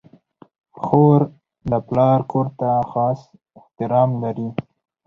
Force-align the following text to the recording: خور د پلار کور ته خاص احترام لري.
خور 0.81 1.21
د 1.69 1.71
پلار 1.87 2.19
کور 2.31 2.47
ته 2.59 2.69
خاص 2.91 3.19
احترام 3.59 4.09
لري. 4.23 4.49